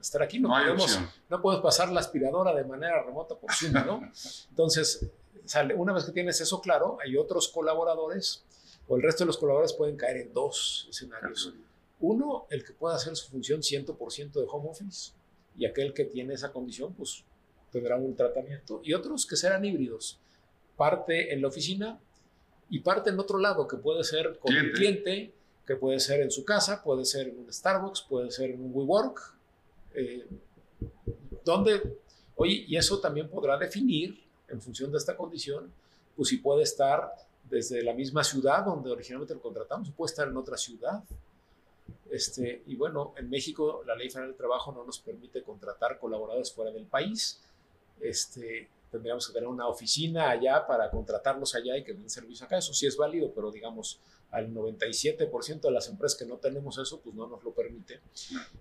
[0.00, 0.40] estar, aquí.
[0.40, 4.10] No, podemos, no puedes pasar la aspiradora de manera remota por Zoom, ¿no?
[4.50, 5.06] Entonces,
[5.44, 8.44] sale, una vez que tienes eso claro, hay otros colaboradores
[8.88, 11.54] o el resto de los colaboradores pueden caer en dos escenarios.
[12.00, 15.12] Uno, el que pueda hacer su función 100% de home office
[15.56, 17.24] y aquel que tiene esa condición, pues
[17.70, 18.80] tendrá un tratamiento.
[18.84, 20.18] Y otros que serán híbridos,
[20.76, 22.00] parte en la oficina
[22.68, 25.32] y parte en otro lado, que puede ser con el cliente,
[25.66, 28.70] que puede ser en su casa, puede ser en un Starbucks, puede ser en un
[28.74, 29.34] WeWork,
[29.94, 30.26] eh,
[31.44, 31.98] donde,
[32.36, 35.72] oye, y eso también podrá definir, en función de esta condición,
[36.16, 37.12] pues si puede estar
[37.48, 41.02] desde la misma ciudad donde originalmente lo contratamos, puede estar en otra ciudad,
[42.10, 46.52] este, y bueno, en México la Ley Federal del Trabajo no nos permite contratar colaboradores
[46.52, 47.40] fuera del país.
[48.00, 52.58] Este, tendríamos que tener una oficina allá para contratarlos allá y que den servicio acá.
[52.58, 57.00] Eso sí es válido, pero digamos, al 97% de las empresas que no tenemos eso,
[57.00, 58.00] pues no nos lo permite.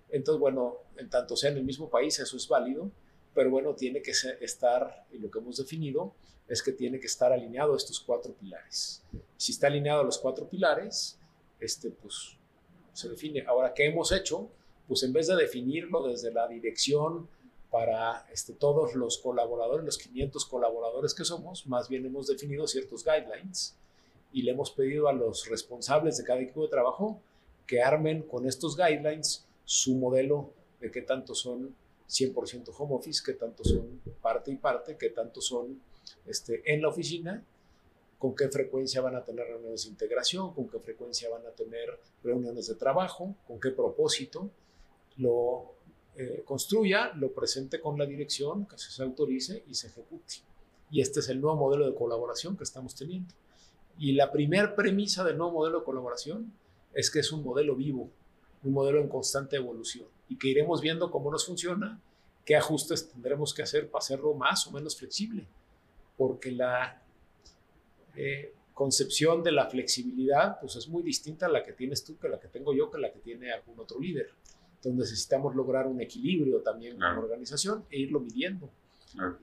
[0.09, 2.91] Entonces, bueno, en tanto sea en el mismo país, eso es válido,
[3.33, 6.13] pero bueno, tiene que estar, y lo que hemos definido
[6.47, 9.03] es que tiene que estar alineado a estos cuatro pilares.
[9.37, 11.19] Si está alineado a los cuatro pilares,
[11.59, 12.37] este, pues
[12.93, 13.45] se define.
[13.47, 14.49] Ahora, ¿qué hemos hecho?
[14.87, 17.29] Pues en vez de definirlo desde la dirección
[17.71, 23.03] para este, todos los colaboradores, los 500 colaboradores que somos, más bien hemos definido ciertos
[23.03, 23.75] guidelines
[24.31, 27.21] y le hemos pedido a los responsables de cada equipo de trabajo
[27.67, 31.75] que armen con estos guidelines su modelo de qué tanto son
[32.07, 35.79] 100% home office, qué tanto son parte y parte, qué tanto son
[36.25, 37.43] este, en la oficina,
[38.17, 41.99] con qué frecuencia van a tener reuniones de integración, con qué frecuencia van a tener
[42.23, 44.49] reuniones de trabajo, con qué propósito,
[45.17, 45.75] lo
[46.15, 50.35] eh, construya, lo presente con la dirección, que se autorice y se ejecute.
[50.91, 53.33] Y este es el nuevo modelo de colaboración que estamos teniendo.
[53.97, 56.53] Y la primera premisa del nuevo modelo de colaboración
[56.93, 58.09] es que es un modelo vivo,
[58.63, 62.01] un modelo en constante evolución y que iremos viendo cómo nos funciona,
[62.45, 65.45] qué ajustes tendremos que hacer para hacerlo más o menos flexible,
[66.17, 67.03] porque la
[68.15, 72.29] eh, concepción de la flexibilidad pues es muy distinta a la que tienes tú, que
[72.29, 74.29] la que tengo yo, que la que tiene algún otro líder.
[74.79, 78.69] Entonces necesitamos lograr un equilibrio también con la organización e irlo midiendo.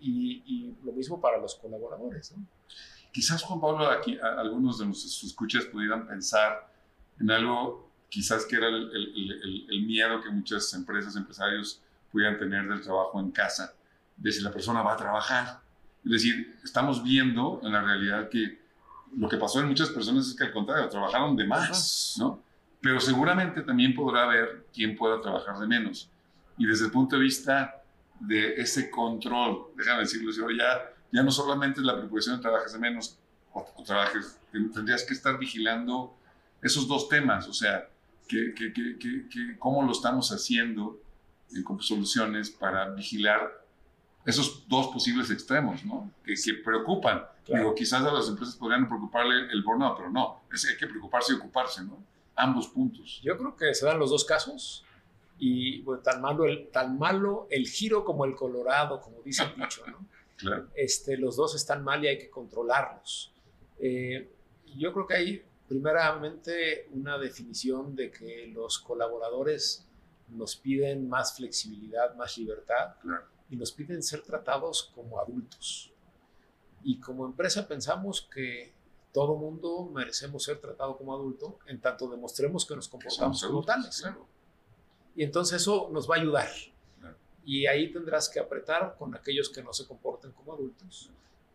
[0.00, 2.34] Y, lo mismo para los colaboradores.
[3.12, 6.72] Quizás, Juan Pablo, aquí algunos de nuestros escuchas pudieran pensar
[7.20, 13.20] en algo quizás que era el, miedo que muchas empresas, empresarios pudieran tener del trabajo
[13.20, 13.74] en casa,
[14.16, 15.60] de si la persona va a trabajar.
[16.04, 18.58] Es decir, estamos viendo en la realidad que
[19.16, 22.42] lo que pasó en muchas personas es que al contrario, trabajaron de más, ¿no?
[22.80, 26.10] Pero seguramente también podrá haber quien pueda trabajar de menos.
[26.58, 27.82] Y desde el punto de vista
[28.20, 32.78] de ese control, déjame decirlo, ya, ya no solamente es la preocupación de trabajar de
[32.78, 33.18] menos
[33.52, 36.16] o, o trabajes, tendrías que estar vigilando
[36.62, 37.88] esos dos temas, o sea,
[38.26, 41.00] que, que, que, cómo lo estamos haciendo
[41.50, 43.64] en Soluciones para vigilar
[44.24, 46.10] esos dos posibles extremos, ¿no?
[46.24, 46.34] Que,
[46.64, 47.22] preocupan.
[47.46, 51.32] Digo, quizás a las empresas podrían preocuparle el burnout, pero no, es, hay que preocuparse
[51.32, 52.02] y ocuparse, ¿no?
[52.36, 53.20] Ambos puntos.
[53.22, 54.84] Yo creo que se dan los dos casos
[55.38, 59.82] y tan, malo el, tan malo el giro como el colorado, como dice el dicho,
[59.86, 60.06] ¿no?
[60.36, 60.68] claro.
[60.74, 63.32] este, los dos están mal y hay que controlarlos.
[63.78, 64.30] Eh,
[64.76, 69.84] yo creo que hay Primeramente, una definición de que los colaboradores
[70.28, 72.94] nos piden más flexibilidad, más libertad
[73.50, 75.92] y nos piden ser tratados como adultos.
[76.84, 78.74] Y como empresa pensamos que
[79.16, 84.04] todo mundo merecemos ser tratado como adulto en tanto demostremos que nos comportamos como tales.
[85.14, 86.50] Y entonces eso nos va a ayudar.
[87.42, 91.10] Y ahí tendrás que apretar con aquellos que no se comporten como adultos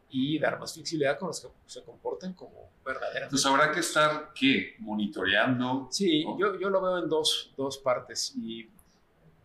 [0.10, 3.26] y dar más flexibilidad con los que se comporten como verdaderamente.
[3.26, 4.74] Entonces habrá que estar, ¿qué?
[4.80, 5.88] Monitoreando.
[5.92, 8.72] Sí, yo, yo, lo veo en dos, dos partes y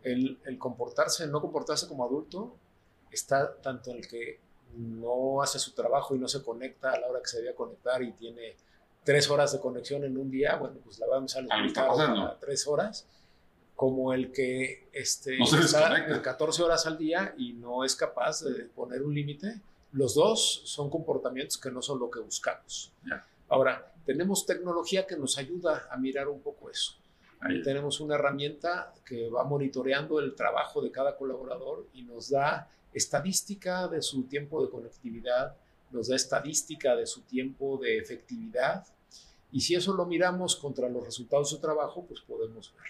[0.03, 2.57] el, el, comportarse, no comportarse como adulto
[3.11, 4.46] está tanto en el que
[4.77, 8.03] no hace su trabajo y no se conecta a la hora que se debía conectar
[8.03, 8.57] y tiene
[9.05, 12.67] tres horas de conexión en un día, bueno, pues la vamos a limitar a tres
[12.67, 13.07] horas,
[13.75, 19.03] como el que este, está 14 horas al día y no es capaz de poner
[19.03, 19.61] un límite
[19.97, 22.93] los dos son comportamientos que no son lo que buscamos.
[23.49, 26.97] Ahora, tenemos tecnología que nos ayuda a mirar un poco eso.
[27.65, 33.89] Tenemos una herramienta que va monitoreando el trabajo de cada colaborador y nos da estadística
[33.89, 35.57] de su tiempo de conectividad,
[35.91, 38.87] nos da estadística de su tiempo de efectividad.
[39.53, 42.87] Y si eso lo miramos contra los resultados de su trabajo, pues podemos ver.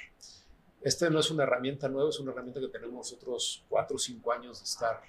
[0.83, 4.33] Esta no es una herramienta nueva, es una herramienta que tenemos nosotros cuatro o cinco
[4.33, 5.03] años de estar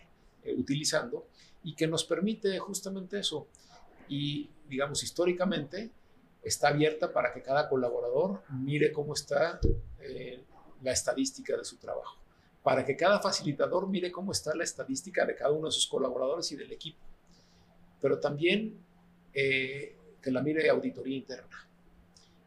[0.44, 1.28] eh, utilizando
[1.64, 3.48] y que nos permite justamente eso.
[4.10, 5.92] Y, digamos, históricamente
[6.42, 9.60] está abierta para que cada colaborador mire cómo está
[10.00, 10.44] eh,
[10.82, 12.18] la estadística de su trabajo,
[12.67, 16.51] para que cada facilitador mire cómo está la estadística de cada uno de sus colaboradores
[16.51, 16.99] y del equipo,
[18.01, 18.77] pero también
[19.34, 21.65] eh, que la mire auditoría interna.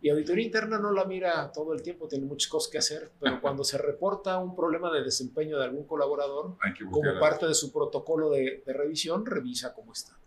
[0.03, 3.41] Y auditoría interna no la mira todo el tiempo, tiene muchas cosas que hacer, pero
[3.41, 6.55] cuando se reporta un problema de desempeño de algún colaborador,
[6.91, 10.19] como parte de su protocolo de, revisión, revisa cómo está.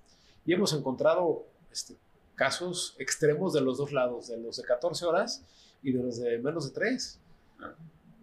[0.44, 1.98] Y hemos encontrado este,
[2.34, 5.46] casos extremos de los dos lados, de los de 14 horas
[5.84, 7.20] y de los de menos de 3.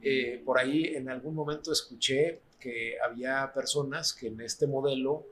[0.02, 5.26] Eh, por ahí en algún momento escuché que había personas que en este modelo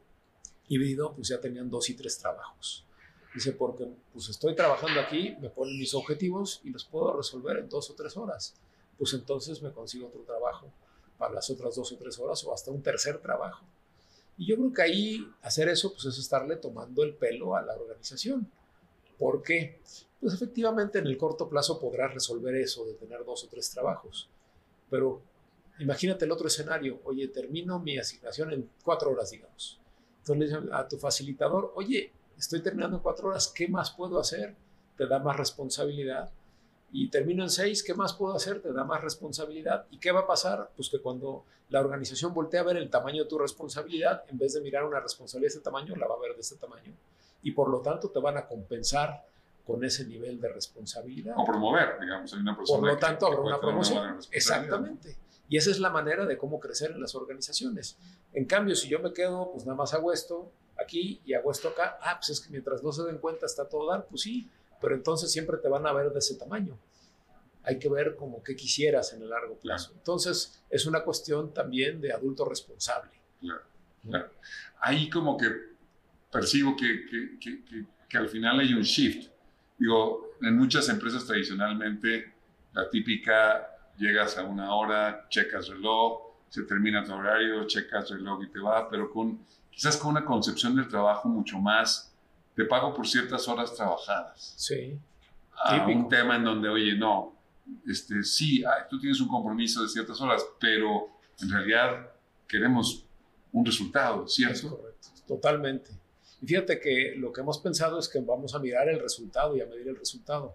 [0.69, 2.85] híbrido pues ya tenían dos y tres trabajos.
[3.35, 7.69] Dice, porque pues estoy trabajando aquí, me ponen mis objetivos y los puedo resolver en
[7.69, 8.55] dos o tres horas.
[8.97, 10.73] Pues entonces me consigo otro trabajo
[11.19, 13.65] para las otras dos o tres horas o hasta un tercer trabajo.
[14.37, 17.75] Y yo creo que ahí hacer eso pues es estarle tomando el pelo a la
[17.75, 18.51] organización.
[19.19, 19.81] ¿Por qué?
[20.21, 24.31] Pues efectivamente en el corto plazo podrás resolver eso de tener dos o tres trabajos.
[24.91, 25.23] Pero
[25.79, 27.01] imagínate el otro escenario.
[27.05, 29.81] Oye, termino mi asignación en cuatro horas, digamos.
[30.21, 34.55] Entonces a tu facilitador, oye, estoy terminando en cuatro horas, ¿qué más puedo hacer?
[34.97, 36.31] Te da más responsabilidad
[36.93, 38.63] y termino en seis, ¿qué más puedo hacer?
[38.63, 39.87] Te da más responsabilidad.
[39.91, 40.71] ¿Y qué va a pasar?
[40.75, 44.55] Pues que cuando la organización voltea a ver el tamaño de tu responsabilidad, en vez
[44.55, 46.93] de mirar una responsabilidad de este tamaño, la va a ver de este tamaño.
[47.43, 49.23] Y por lo tanto te van a compensar
[49.69, 51.35] con ese nivel de responsabilidad.
[51.37, 52.81] O promover, digamos, hay una persona.
[52.81, 54.19] Por lo tanto, habrá una promoción.
[54.31, 55.15] Exactamente.
[55.47, 57.99] Y esa es la manera de cómo crecer en las organizaciones.
[58.33, 60.51] En cambio, si yo me quedo, pues nada más hago esto
[60.83, 63.69] aquí y hago esto acá, ah, pues es que mientras no se den cuenta está
[63.69, 64.49] todo dar, pues sí,
[64.81, 66.79] pero entonces siempre te van a ver de ese tamaño.
[67.63, 69.93] Hay que ver como que quisieras en el largo plazo.
[69.95, 73.11] Entonces, es una cuestión también de adulto responsable.
[73.39, 73.63] Claro,
[74.03, 74.31] claro.
[74.81, 75.47] Ahí como que
[76.33, 79.31] percibo que, que, que, que, al final hay un shift.
[79.79, 82.35] Digo, en muchas empresas tradicionalmente,
[82.73, 88.51] la típica, llegas a una hora, checas reloj, se termina tu horario, checas reloj y
[88.51, 92.15] te va, pero con quizás con una concepción del trabajo mucho más
[92.55, 94.55] te pago por ciertas horas trabajadas.
[94.57, 94.99] Sí.
[95.55, 97.37] A un tema en donde, oye, no,
[97.87, 101.09] este, sí, tú tienes un compromiso de ciertas horas, pero
[101.41, 102.11] en realidad
[102.49, 103.05] queremos
[103.53, 104.71] un resultado, ¿cierto?
[104.71, 105.91] correcto, totalmente.
[106.41, 109.61] Y fíjate que lo que hemos pensado es que vamos a mirar el resultado y
[109.61, 110.55] a medir el resultado.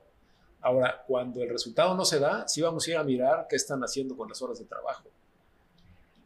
[0.62, 3.82] Ahora, cuando el resultado no se da, sí vamos a ir a mirar qué están
[3.84, 5.10] haciendo con las horas de trabajo.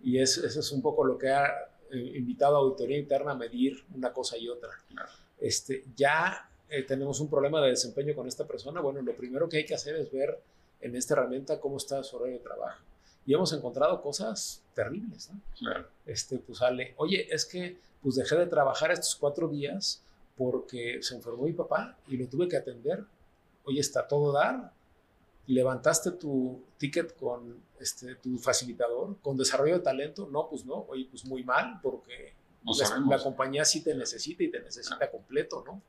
[0.03, 1.47] Y eso es un poco lo que ha
[1.91, 4.69] eh, invitado a auditoría interna a medir una cosa y otra.
[4.89, 9.47] Claro este, ya eh, tenemos un problema de desempeño con esta persona, bueno, lo primero
[9.47, 10.39] que hay que hacer es ver
[10.81, 12.81] en esta herramienta cómo está su horario de trabajo.
[13.25, 15.41] Y hemos encontrado cosas terribles, ¿no?
[15.57, 15.87] Claro.
[16.05, 20.03] Este, pues sale, oye, es que pues dejé de trabajar estos cuatro días
[20.36, 23.03] porque se enfermó mi papá y lo tuve que atender.
[23.63, 24.71] Oye, está todo dar.
[25.47, 30.27] Levantaste tu ticket con este, tu facilitador, con desarrollo de talento.
[30.31, 30.86] No, pues no.
[30.89, 32.36] Oye, pues muy mal porque
[33.10, 35.81] la, compañía sí te necesita y te necesita completo, ¿no?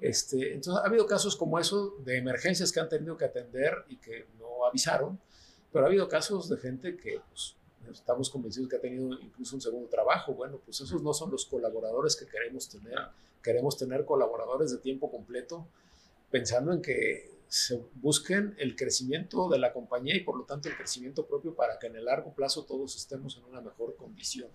[0.00, 3.96] Este, entonces, ha habido casos como eso de emergencias que han tenido que atender y
[3.96, 5.18] que no avisaron,
[5.72, 7.56] pero ha habido casos de gente que pues,
[7.92, 10.34] estamos convencidos que ha tenido incluso un segundo trabajo.
[10.34, 12.98] Bueno, pues esos no son los colaboradores que queremos tener.
[13.42, 15.66] Queremos tener colaboradores de tiempo completo,
[16.30, 20.76] pensando en que se busquen el crecimiento de la compañía y por lo tanto el
[20.76, 24.48] crecimiento propio para que en el largo plazo todos estemos en una mejor condición.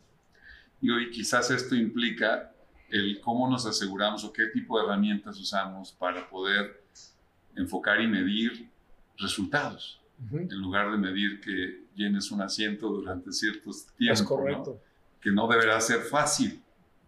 [0.82, 2.54] Y hoy quizás esto implica
[2.90, 6.84] el cómo nos aseguramos o qué tipo de herramientas usamos para poder
[7.56, 8.70] enfocar y medir
[9.18, 14.22] resultados, en lugar de medir que llenes un asiento durante ciertos tiempos.
[14.22, 14.80] Es correcto.
[15.22, 16.62] Que no deberá ser fácil.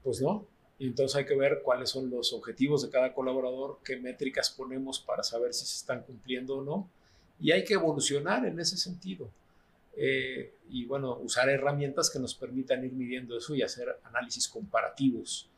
[0.03, 0.45] Pues no.
[0.77, 4.99] Y entonces hay que ver cuáles son los objetivos de cada colaborador, qué métricas ponemos
[4.99, 6.89] para saber si se están cumpliendo o no.
[7.39, 9.29] Y hay que evolucionar en ese sentido.
[9.95, 15.49] Eh, y bueno, usar herramientas que nos permitan ir midiendo eso y hacer análisis comparativos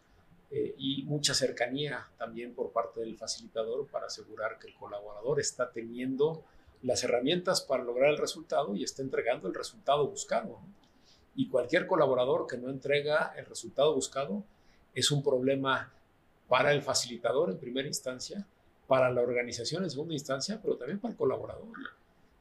[0.50, 5.72] eh, y mucha cercanía también por parte del facilitador para asegurar que el colaborador está
[5.72, 6.44] teniendo
[6.84, 10.60] las herramientas para lograr el resultado y está entregando el resultado buscado.
[11.36, 14.44] Y cualquier colaborador que no entrega el resultado buscado
[14.94, 15.92] es un problema
[16.48, 18.46] para el facilitador en primera instancia,
[18.88, 21.68] para la organización en segunda instancia, pero también para el colaborador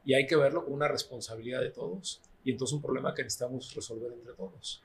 [0.04, 3.74] y hay que verlo como una responsabilidad de todos y entonces un problema que necesitamos
[3.74, 4.82] resolver entre todos.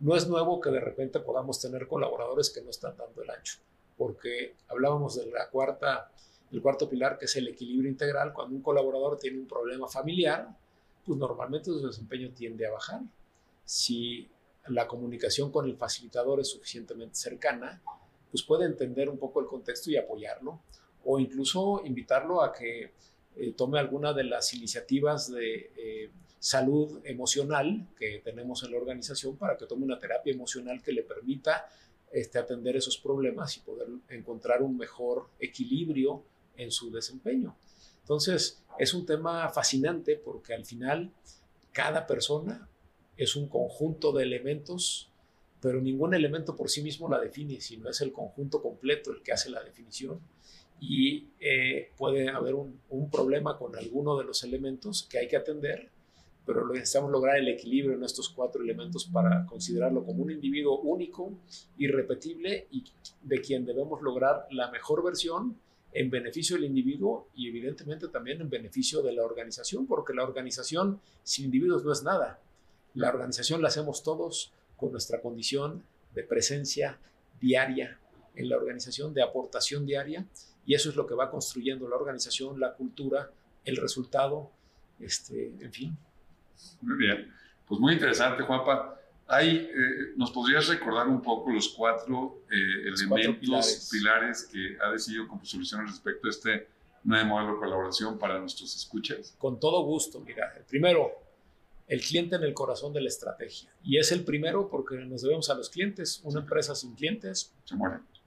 [0.00, 3.58] No es nuevo que de repente podamos tener colaboradores que no están dando el ancho,
[3.96, 6.10] porque hablábamos de la cuarta,
[6.52, 8.32] el cuarto pilar que es el equilibrio integral.
[8.32, 10.48] Cuando un colaborador tiene un problema familiar,
[11.04, 13.00] pues normalmente su desempeño tiende a bajar.
[13.64, 14.28] Si
[14.68, 17.82] la comunicación con el facilitador es suficientemente cercana,
[18.30, 20.60] pues puede entender un poco el contexto y apoyarlo,
[21.04, 22.92] o incluso invitarlo a que
[23.36, 29.36] eh, tome alguna de las iniciativas de eh, salud emocional que tenemos en la organización
[29.36, 31.66] para que tome una terapia emocional que le permita
[32.10, 36.22] este, atender esos problemas y poder encontrar un mejor equilibrio
[36.56, 37.56] en su desempeño.
[38.00, 41.12] Entonces, es un tema fascinante porque al final
[41.72, 42.68] cada persona
[43.16, 45.10] es un conjunto de elementos,
[45.60, 49.32] pero ningún elemento por sí mismo la define, sino es el conjunto completo el que
[49.32, 50.20] hace la definición
[50.80, 55.36] y eh, puede haber un, un, problema con alguno de los elementos que hay que
[55.36, 55.90] atender,
[56.44, 61.34] pero necesitamos lograr el equilibrio en estos cuatro elementos para considerarlo como un individuo único,
[61.78, 62.82] irrepetible y
[63.22, 65.56] de quien debemos lograr la mejor versión
[65.92, 71.00] en beneficio del individuo y evidentemente también en beneficio de la organización, porque la organización
[71.22, 72.40] sin individuos no es nada.
[72.94, 75.82] La organización la hacemos todos con nuestra condición
[76.14, 76.98] de presencia
[77.40, 77.98] diaria
[78.34, 80.26] en la organización, de aportación diaria
[80.64, 83.30] y eso es lo que va construyendo la organización, la cultura,
[83.64, 84.50] el resultado,
[85.00, 85.96] este, en fin.
[86.80, 87.32] Muy bien,
[87.66, 88.98] pues muy interesante, Juanpa.
[89.32, 94.46] Ahí, eh, ¿Nos podrías recordar un poco los cuatro eh, elementos pilares.
[94.52, 96.68] que ha decidido como solución respecto a este
[97.04, 99.34] nuevo modelo de colaboración para nuestros escuchas?
[99.38, 100.20] Con todo gusto.
[100.20, 101.12] Mira, primero,
[101.88, 103.70] el cliente en el corazón de la estrategia.
[103.82, 106.20] Y es el primero porque nos debemos a los clientes.
[106.24, 107.54] Una empresa sin clientes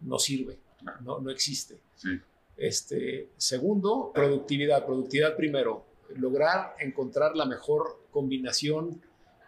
[0.01, 0.57] no sirve,
[1.03, 1.77] no, no existe.
[1.97, 2.19] Sí.
[2.57, 4.83] Este, segundo, productividad.
[4.83, 5.85] Productividad primero.
[6.15, 9.01] Lograr encontrar la mejor combinación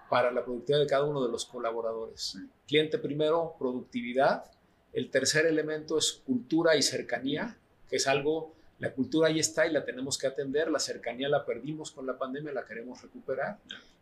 [0.09, 2.37] para la productividad de cada uno de los colaboradores.
[2.67, 4.45] Cliente primero, productividad.
[4.93, 7.57] El tercer elemento es cultura y cercanía,
[7.89, 11.45] que es algo, la cultura ahí está y la tenemos que atender, la cercanía la
[11.45, 13.59] perdimos con la pandemia, la queremos recuperar.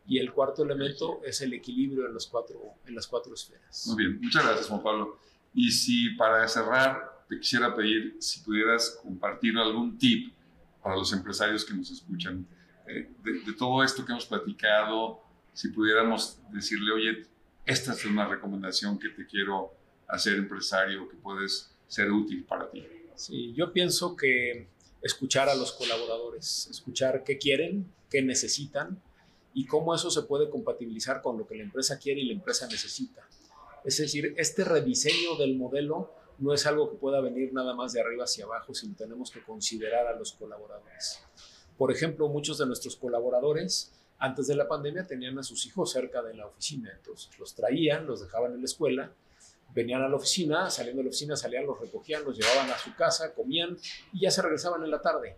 [0.08, 3.88] Y el cuarto elemento es el equilibrio en, los cuatro, en las cuatro esferas.
[3.88, 5.20] Muy bien, muchas gracias Juan Pablo.
[5.53, 10.34] Y si para cerrar te quisiera pedir si pudieras compartir algún tip
[10.82, 12.45] para los empresarios que nos escuchan
[12.88, 15.22] eh, de, todo esto que hemos platicado,
[15.56, 17.26] si pudiéramos decirle, oye,
[17.66, 19.74] esta es una recomendación que te quiero
[20.08, 22.86] hacer empresario, que puedes ser útil para ti.
[23.16, 24.68] Sí, yo pienso que
[25.01, 29.01] escuchar a los colaboradores, escuchar qué quieren, qué necesitan
[29.53, 32.68] y cómo eso se puede compatibilizar con lo que la empresa quiere y la empresa
[32.68, 33.26] necesita.
[33.86, 38.01] Es decir, este rediseño del modelo no es algo que pueda venir nada más de
[38.01, 41.22] arriba hacia abajo, sino tenemos que considerar a los colaboradores.
[41.78, 46.22] Por ejemplo, muchos de nuestros colaboradores antes de la pandemia tenían a sus hijos cerca
[46.22, 49.11] de la oficina, entonces los traían, los dejaban en la escuela,
[49.74, 52.95] venían a la oficina, saliendo de la oficina salían, los recogían, los llevaban a su
[52.95, 53.78] casa, comían
[54.13, 55.36] y ya se regresaban en la tarde.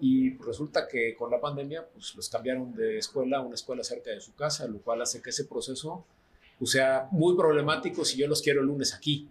[0.00, 4.10] Y resulta que con la pandemia, pues los cambiaron de escuela a una escuela cerca
[4.10, 6.04] de su casa, lo cual hace que ese proceso
[6.58, 9.30] pues, sea muy problemático si yo los quiero el lunes aquí.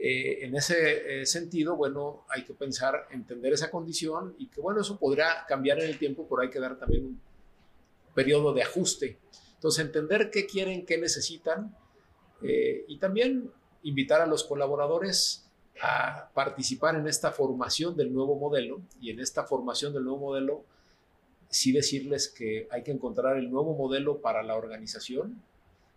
[0.00, 4.80] Eh, en ese eh, sentido, bueno, hay que pensar, entender esa condición y que, bueno,
[4.80, 7.20] eso podrá cambiar en el tiempo, pero hay que dar también un
[8.18, 9.16] periodo de ajuste.
[9.54, 11.76] Entonces, entender qué quieren, qué necesitan
[12.42, 13.52] eh, y también
[13.84, 15.48] invitar a los colaboradores
[15.80, 20.64] a participar en esta formación del nuevo modelo y en esta formación del nuevo modelo,
[21.48, 25.40] sí decirles que hay que encontrar el nuevo modelo para la organización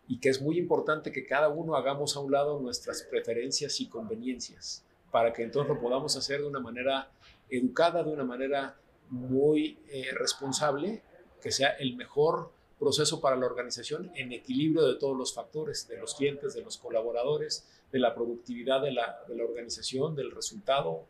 [0.08, 3.88] y que es muy importante que cada uno hagamos a un lado nuestras preferencias y
[3.88, 7.10] conveniencias para que entonces lo podamos hacer de una manera
[7.50, 8.76] educada, de una manera
[9.10, 11.02] muy eh, responsable,
[11.42, 15.98] que sea el mejor proceso para la organización en equilibrio de todos los factores, de
[15.98, 21.06] los clientes, de los colaboradores, de la productividad de la, de la organización, del resultado,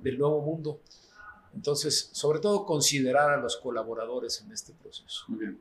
[0.00, 0.80] del nuevo mundo.
[1.54, 5.24] Entonces, sobre todo, considerar a los colaboradores en este proceso.
[5.28, 5.60] Muy bien.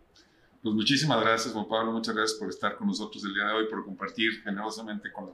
[0.62, 1.92] Pues muchísimas gracias, Juan Pablo.
[1.92, 5.34] Muchas gracias por estar con nosotros el día de hoy, por compartir generosamente con la,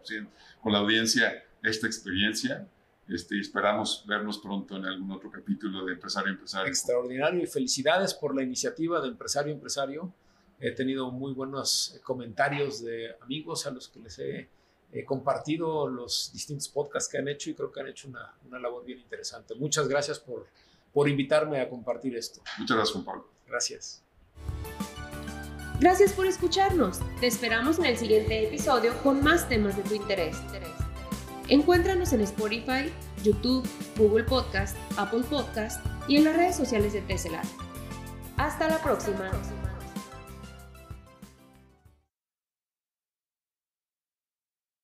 [0.62, 2.68] con la audiencia esta experiencia.
[3.08, 6.68] Este, y esperamos vernos pronto en algún otro capítulo de Empresario Empresario.
[6.68, 10.14] Extraordinario y felicidades por la iniciativa de Empresario Empresario.
[10.60, 14.50] He tenido muy buenos comentarios de amigos a los que les he,
[15.06, 18.86] compartido los distintos podcasts que han hecho y creo que han hecho una, una labor
[18.86, 19.56] bien interesante.
[19.56, 20.48] Muchas gracias por,
[20.94, 22.42] por invitarme a compartir esto.
[22.60, 23.30] Muchas gracias, Juan Pablo.
[23.48, 24.04] Gracias.
[25.80, 27.00] Gracias por escucharnos.
[27.20, 30.38] Te esperamos en el siguiente episodio con más temas de tu interés.
[31.52, 32.90] Encuéntranos en Spotify,
[33.24, 37.42] YouTube, Google Podcast, Apple Podcast y en las redes sociales de Tesla.
[38.38, 39.30] Hasta la próxima.